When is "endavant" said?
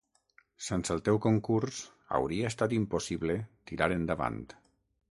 4.01-4.43